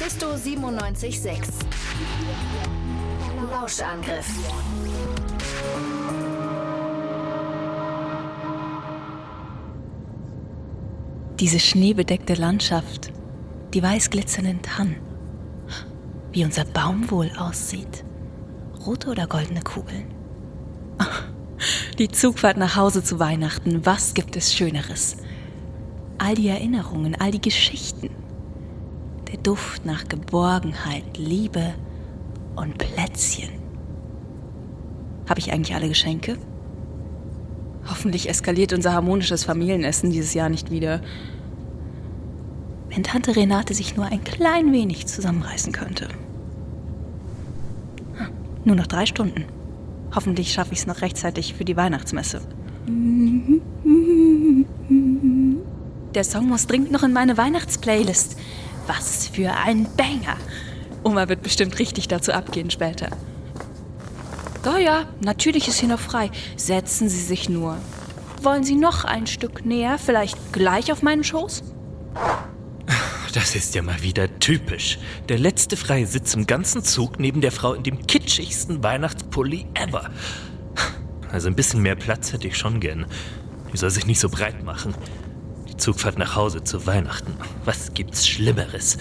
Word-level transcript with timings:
Mephisto 0.00 0.28
976. 0.28 1.40
Lauschangriff. 3.50 4.28
Diese 11.40 11.58
schneebedeckte 11.58 12.34
Landschaft, 12.34 13.12
die 13.74 13.82
weiß 13.82 14.10
glitzernden 14.10 14.62
Tannen. 14.62 14.98
Wie 16.30 16.44
unser 16.44 16.64
Baum 16.64 17.10
wohl 17.10 17.32
aussieht. 17.36 18.04
Rote 18.86 19.10
oder 19.10 19.26
goldene 19.26 19.62
Kugeln. 19.62 20.14
Die 21.98 22.08
Zugfahrt 22.08 22.56
nach 22.56 22.76
Hause 22.76 23.02
zu 23.02 23.18
Weihnachten, 23.18 23.84
was 23.84 24.14
gibt 24.14 24.36
es 24.36 24.54
Schöneres? 24.54 25.16
All 26.18 26.36
die 26.36 26.46
Erinnerungen, 26.46 27.16
all 27.20 27.32
die 27.32 27.40
Geschichten. 27.40 28.27
Der 29.28 29.38
Duft 29.38 29.84
nach 29.84 30.08
Geborgenheit, 30.08 31.18
Liebe 31.18 31.74
und 32.56 32.78
Plätzchen. 32.78 33.50
Habe 35.28 35.40
ich 35.40 35.52
eigentlich 35.52 35.74
alle 35.74 35.88
Geschenke? 35.88 36.38
Hoffentlich 37.86 38.28
eskaliert 38.28 38.72
unser 38.72 38.94
harmonisches 38.94 39.44
Familienessen 39.44 40.10
dieses 40.10 40.32
Jahr 40.32 40.48
nicht 40.48 40.70
wieder. 40.70 41.02
Wenn 42.88 43.02
Tante 43.02 43.36
Renate 43.36 43.74
sich 43.74 43.96
nur 43.96 44.06
ein 44.06 44.24
klein 44.24 44.72
wenig 44.72 45.06
zusammenreißen 45.06 45.72
könnte. 45.74 46.08
Hm, 48.14 48.28
nur 48.64 48.76
noch 48.76 48.86
drei 48.86 49.04
Stunden. 49.04 49.44
Hoffentlich 50.14 50.52
schaffe 50.52 50.72
ich 50.72 50.80
es 50.80 50.86
noch 50.86 51.02
rechtzeitig 51.02 51.52
für 51.52 51.66
die 51.66 51.76
Weihnachtsmesse. 51.76 52.40
Der 56.14 56.24
Song 56.24 56.48
muss 56.48 56.66
dringend 56.66 56.92
noch 56.92 57.02
in 57.02 57.12
meine 57.12 57.36
Weihnachtsplaylist. 57.36 58.38
Was 58.88 59.28
für 59.28 59.52
ein 59.52 59.86
Banger! 59.96 60.36
Oma 61.04 61.28
wird 61.28 61.42
bestimmt 61.42 61.78
richtig 61.78 62.08
dazu 62.08 62.32
abgehen 62.32 62.70
später. 62.70 63.10
Ja, 64.64 64.78
ja, 64.78 65.06
natürlich 65.20 65.68
ist 65.68 65.78
hier 65.78 65.88
noch 65.88 66.00
frei. 66.00 66.30
Setzen 66.56 67.08
Sie 67.08 67.22
sich 67.22 67.48
nur. 67.48 67.78
Wollen 68.42 68.64
Sie 68.64 68.74
noch 68.74 69.04
ein 69.04 69.26
Stück 69.26 69.64
näher, 69.64 69.98
vielleicht 69.98 70.52
gleich 70.52 70.92
auf 70.92 71.02
meinen 71.02 71.24
Schoß? 71.24 71.62
Das 73.34 73.54
ist 73.54 73.74
ja 73.74 73.82
mal 73.82 74.02
wieder 74.02 74.38
typisch. 74.40 74.98
Der 75.28 75.38
letzte 75.38 75.76
freie 75.76 76.06
Sitz 76.06 76.32
im 76.34 76.46
ganzen 76.46 76.82
Zug 76.82 77.20
neben 77.20 77.42
der 77.42 77.52
Frau 77.52 77.74
in 77.74 77.82
dem 77.82 78.06
kitschigsten 78.06 78.82
Weihnachtspulli 78.82 79.66
ever. 79.74 80.10
Also 81.30 81.48
ein 81.48 81.54
bisschen 81.54 81.82
mehr 81.82 81.94
Platz 81.94 82.32
hätte 82.32 82.48
ich 82.48 82.56
schon 82.56 82.80
gern. 82.80 83.04
Die 83.72 83.76
soll 83.76 83.90
sich 83.90 84.06
nicht 84.06 84.18
so 84.18 84.30
breit 84.30 84.64
machen. 84.64 84.94
Zugfahrt 85.78 86.18
nach 86.18 86.36
Hause 86.36 86.62
zu 86.64 86.86
Weihnachten. 86.86 87.34
Was 87.64 87.94
gibt's 87.94 88.26
Schlimmeres? 88.26 88.98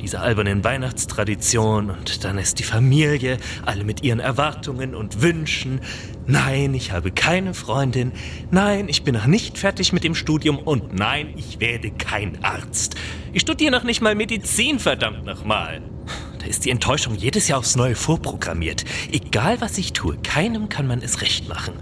Diese 0.00 0.20
albernen 0.20 0.64
Weihnachtstradition 0.64 1.90
und 1.90 2.24
dann 2.24 2.38
ist 2.38 2.58
die 2.58 2.62
Familie, 2.62 3.36
alle 3.66 3.84
mit 3.84 4.02
ihren 4.02 4.20
Erwartungen 4.20 4.94
und 4.94 5.20
Wünschen. 5.20 5.80
Nein, 6.26 6.72
ich 6.72 6.92
habe 6.92 7.10
keine 7.10 7.52
Freundin. 7.52 8.12
Nein, 8.50 8.88
ich 8.88 9.02
bin 9.02 9.14
noch 9.14 9.26
nicht 9.26 9.58
fertig 9.58 9.92
mit 9.92 10.04
dem 10.04 10.14
Studium 10.14 10.58
und 10.58 10.94
nein, 10.94 11.34
ich 11.36 11.60
werde 11.60 11.90
kein 11.90 12.42
Arzt. 12.42 12.94
Ich 13.32 13.42
studiere 13.42 13.72
noch 13.72 13.84
nicht 13.84 14.00
mal 14.00 14.14
Medizin, 14.14 14.78
verdammt 14.78 15.26
nochmal. 15.26 15.82
Da 16.38 16.46
ist 16.46 16.64
die 16.64 16.70
Enttäuschung 16.70 17.14
jedes 17.14 17.48
Jahr 17.48 17.58
aufs 17.58 17.76
Neue 17.76 17.94
vorprogrammiert. 17.94 18.84
Egal 19.12 19.60
was 19.60 19.76
ich 19.76 19.92
tue, 19.92 20.16
keinem 20.16 20.70
kann 20.70 20.86
man 20.86 21.02
es 21.02 21.20
recht 21.20 21.48
machen. 21.48 21.74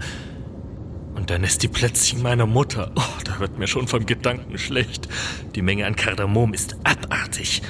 Dann 1.29 1.43
ist 1.43 1.61
die 1.61 1.67
Plätzchen 1.67 2.23
meiner 2.23 2.47
Mutter. 2.47 2.91
Oh, 2.95 3.21
da 3.23 3.39
wird 3.39 3.59
mir 3.59 3.67
schon 3.67 3.87
vom 3.87 4.07
Gedanken 4.07 4.57
schlecht. 4.57 5.07
Die 5.53 5.61
Menge 5.61 5.85
an 5.85 5.95
Kardamom 5.95 6.55
ist 6.55 6.75
abartig. 6.83 7.61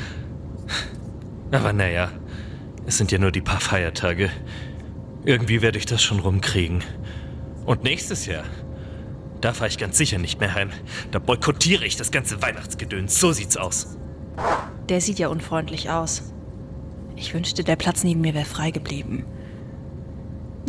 Aber 1.52 1.74
naja, 1.74 2.10
es 2.86 2.98
sind 2.98 3.12
ja 3.12 3.18
nur 3.18 3.34
die 3.34 3.42
paar 3.42 3.60
Feiertage. 3.60 4.30
Irgendwie 5.26 5.62
werde 5.62 5.78
ich 5.78 5.86
das 5.86 6.02
schon 6.02 6.20
rumkriegen. 6.20 6.86
Und 7.66 7.84
nächstes 7.84 8.28
Jahr, 8.28 8.46
da 9.42 9.52
fahre 9.52 9.68
ich 9.68 9.78
ganz 9.78 9.98
sicher 9.98 10.20
nicht 10.20 10.40
mehr 10.40 10.56
heim. 10.56 10.70
Da 11.12 11.20
boykottiere 11.20 11.84
ich 11.84 11.98
das 11.98 12.12
ganze 12.12 12.42
Weihnachtsgedöns. 12.42 13.20
So 13.20 13.34
sieht's 13.34 13.58
aus. 13.58 13.98
Der 14.88 15.02
sieht 15.02 15.20
ja 15.20 15.28
unfreundlich 15.28 15.90
aus. 15.90 16.32
Ich 17.18 17.34
wünschte, 17.34 17.66
der 17.66 17.76
Platz 17.76 18.06
neben 18.06 18.22
mir 18.22 18.34
wäre 18.34 18.46
frei 18.46 18.72
geblieben. 18.72 19.26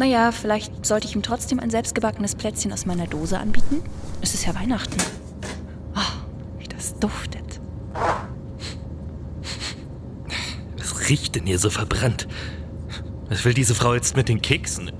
Naja, 0.00 0.32
vielleicht 0.32 0.86
sollte 0.86 1.06
ich 1.06 1.14
ihm 1.14 1.22
trotzdem 1.22 1.60
ein 1.60 1.68
selbstgebackenes 1.68 2.34
Plätzchen 2.34 2.72
aus 2.72 2.86
meiner 2.86 3.06
Dose 3.06 3.38
anbieten. 3.38 3.82
Es 4.22 4.32
ist 4.32 4.46
ja 4.46 4.54
Weihnachten. 4.54 4.96
Oh, 5.94 6.58
wie 6.58 6.66
das 6.66 6.98
duftet. 6.98 7.60
Was 10.78 11.10
riecht 11.10 11.34
denn 11.34 11.44
hier 11.44 11.58
so 11.58 11.68
verbrannt? 11.68 12.28
Was 13.28 13.44
will 13.44 13.52
diese 13.52 13.74
Frau 13.74 13.92
jetzt 13.92 14.16
mit 14.16 14.30
den 14.30 14.40
Keksen? 14.40 14.90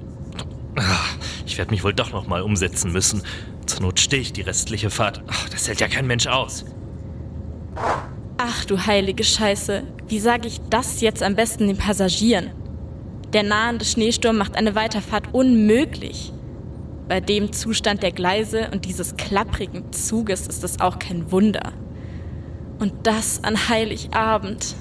Ach, 0.76 1.16
ich 1.46 1.56
werde 1.56 1.70
mich 1.70 1.82
wohl 1.82 1.94
doch 1.94 2.12
noch 2.12 2.26
mal 2.26 2.42
umsetzen 2.42 2.92
müssen. 2.92 3.22
Zur 3.64 3.80
Not 3.80 4.00
stehe 4.00 4.20
ich 4.20 4.34
die 4.34 4.42
restliche 4.42 4.90
Fahrt. 4.90 5.22
Ach, 5.28 5.48
das 5.48 5.66
hält 5.66 5.80
ja 5.80 5.88
kein 5.88 6.06
Mensch 6.06 6.26
aus. 6.26 6.66
Ach 8.36 8.66
du 8.66 8.78
heilige 8.84 9.24
Scheiße, 9.24 9.82
wie 10.08 10.20
sage 10.20 10.46
ich 10.46 10.60
das 10.68 11.00
jetzt 11.00 11.22
am 11.22 11.36
besten 11.36 11.68
den 11.68 11.78
Passagieren? 11.78 12.50
Der 13.32 13.44
nahende 13.44 13.84
Schneesturm 13.84 14.36
macht 14.38 14.56
eine 14.56 14.74
Weiterfahrt 14.74 15.32
unmöglich. 15.32 16.32
Bei 17.08 17.20
dem 17.20 17.52
Zustand 17.52 18.02
der 18.02 18.10
Gleise 18.10 18.70
und 18.72 18.84
dieses 18.84 19.16
klapprigen 19.16 19.92
Zuges 19.92 20.46
ist 20.48 20.64
es 20.64 20.80
auch 20.80 20.98
kein 20.98 21.30
Wunder. 21.30 21.72
Und 22.80 22.92
das 23.04 23.44
an 23.44 23.68
Heiligabend. 23.68 24.74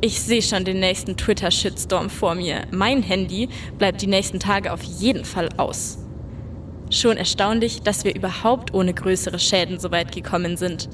Ich 0.00 0.20
sehe 0.20 0.42
schon 0.42 0.64
den 0.64 0.78
nächsten 0.78 1.16
Twitter-Shitstorm 1.16 2.10
vor 2.10 2.36
mir. 2.36 2.62
Mein 2.70 3.02
Handy 3.02 3.48
bleibt 3.76 4.02
die 4.02 4.06
nächsten 4.06 4.38
Tage 4.38 4.72
auf 4.72 4.82
jeden 4.82 5.24
Fall 5.24 5.48
aus. 5.56 5.98
Schon 6.90 7.16
erstaunlich, 7.16 7.82
dass 7.82 8.04
wir 8.04 8.14
überhaupt 8.14 8.72
ohne 8.72 8.94
größere 8.94 9.40
Schäden 9.40 9.80
so 9.80 9.90
weit 9.90 10.12
gekommen 10.12 10.56
sind. 10.56 10.88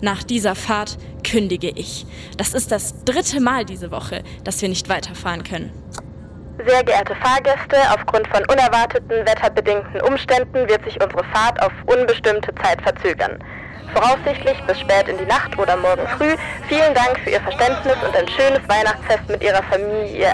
Nach 0.00 0.22
dieser 0.24 0.54
Fahrt 0.54 0.98
kündige 1.30 1.70
ich. 1.70 2.06
Das 2.36 2.54
ist 2.54 2.72
das 2.72 3.04
dritte 3.04 3.40
Mal 3.40 3.64
diese 3.64 3.90
Woche, 3.90 4.22
dass 4.44 4.60
wir 4.62 4.68
nicht 4.68 4.88
weiterfahren 4.88 5.44
können. 5.44 5.70
Sehr 6.66 6.84
geehrte 6.84 7.14
Fahrgäste, 7.16 7.76
aufgrund 7.94 8.26
von 8.28 8.42
unerwarteten 8.50 9.24
wetterbedingten 9.26 10.00
Umständen 10.02 10.68
wird 10.68 10.84
sich 10.84 11.00
unsere 11.02 11.24
Fahrt 11.32 11.62
auf 11.62 11.72
unbestimmte 11.86 12.54
Zeit 12.56 12.82
verzögern. 12.82 13.38
Voraussichtlich 13.94 14.60
bis 14.66 14.78
spät 14.78 15.08
in 15.08 15.18
die 15.18 15.24
Nacht 15.24 15.58
oder 15.58 15.76
morgen 15.76 16.06
früh. 16.18 16.36
Vielen 16.68 16.94
Dank 16.94 17.18
für 17.24 17.30
Ihr 17.30 17.40
Verständnis 17.40 17.96
und 18.06 18.14
ein 18.14 18.28
schönes 18.28 18.60
Weihnachtsfest 18.68 19.28
mit 19.28 19.42
Ihrer 19.42 19.62
Familie. 19.64 20.28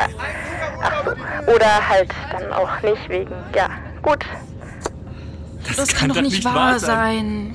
Ach 0.83 1.05
so. 1.05 1.53
Oder 1.53 1.89
halt 1.89 2.11
dann 2.33 2.53
auch 2.53 2.83
nicht 2.83 3.09
wegen. 3.09 3.33
Ja, 3.55 3.69
gut. 4.03 4.25
Das, 5.67 5.77
das 5.77 5.89
kann, 5.89 6.09
kann, 6.09 6.17
doch 6.17 6.23
nicht, 6.23 6.45
wahr 6.45 6.79
sein. 6.79 7.55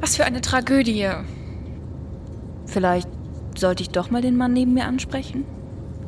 Was 0.00 0.16
für 0.16 0.24
eine 0.24 0.40
Tragödie. 0.40 1.08
Vielleicht 2.76 3.08
sollte 3.56 3.82
ich 3.82 3.88
doch 3.88 4.10
mal 4.10 4.20
den 4.20 4.36
Mann 4.36 4.52
neben 4.52 4.74
mir 4.74 4.84
ansprechen? 4.84 5.46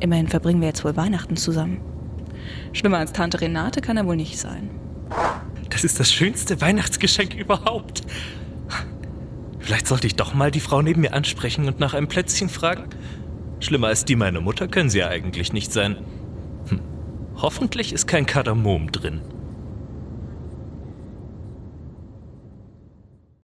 Immerhin 0.01 0.27
verbringen 0.27 0.61
wir 0.61 0.67
jetzt 0.67 0.85
wohl 0.85 0.95
Weihnachten 0.95 1.35
zusammen. 1.35 1.81
Schlimmer 2.73 2.99
als 2.99 3.11
Tante 3.11 3.41
Renate 3.41 3.81
kann 3.81 3.97
er 3.97 4.05
wohl 4.05 4.15
nicht 4.15 4.37
sein. 4.37 4.69
Das 5.71 5.83
ist 5.83 5.99
das 5.99 6.13
schönste 6.13 6.61
Weihnachtsgeschenk 6.61 7.33
überhaupt. 7.33 8.03
Vielleicht 9.57 9.87
sollte 9.87 10.05
ich 10.05 10.15
doch 10.15 10.35
mal 10.35 10.51
die 10.51 10.59
Frau 10.59 10.83
neben 10.83 11.01
mir 11.01 11.13
ansprechen 11.13 11.65
und 11.65 11.79
nach 11.79 11.95
einem 11.95 12.07
Plätzchen 12.07 12.49
fragen. 12.49 12.83
Schlimmer 13.61 13.87
als 13.87 14.05
die 14.05 14.15
meine 14.15 14.39
Mutter 14.39 14.67
können 14.67 14.91
sie 14.91 14.99
ja 14.99 15.07
eigentlich 15.07 15.51
nicht 15.51 15.73
sein. 15.73 15.97
Hm. 16.67 16.81
Hoffentlich 17.37 17.93
ist 17.93 18.05
kein 18.05 18.27
Kardamom 18.27 18.91
drin. 18.91 19.21